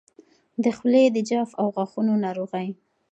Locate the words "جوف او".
1.29-1.67